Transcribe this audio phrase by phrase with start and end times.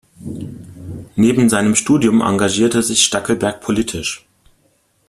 [1.15, 4.25] Neben seinem Studium engagierte sich Stackelberg politisch.